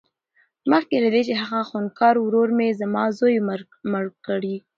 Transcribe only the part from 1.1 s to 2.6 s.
دې چې هغه خونکار ورور